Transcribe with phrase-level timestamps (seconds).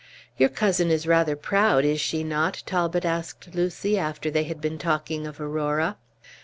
[0.35, 4.79] "Your cousin is rather proud, is she not?" Talbot asked Lucy, after they had been
[4.79, 5.95] talking of Aurora.